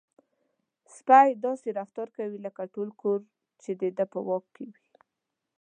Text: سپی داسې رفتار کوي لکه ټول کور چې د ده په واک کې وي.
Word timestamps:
سپی 0.95 1.29
داسې 1.45 1.67
رفتار 1.79 2.07
کوي 2.17 2.37
لکه 2.45 2.63
ټول 2.73 2.89
کور 3.01 3.19
چې 3.61 3.71
د 3.81 3.83
ده 3.97 4.05
په 4.13 4.19
واک 4.27 4.45
کې 4.55 4.63
وي. 4.73 4.79